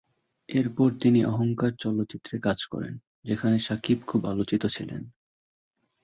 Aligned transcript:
এরপর 0.49 0.89
তিনি 1.01 1.19
অহংকার 1.25 1.71
চলচ্চিত্রে 1.79 2.35
কাজ 2.39 2.59
করেন, 2.65 2.93
যেখানে 3.25 3.57
শাকিব 3.59 3.99
খুব 4.07 4.21
আলোচিত 4.25 4.63
ছিলেন। 4.65 5.01